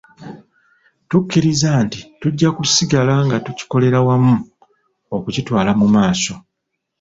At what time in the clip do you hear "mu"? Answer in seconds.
5.79-5.87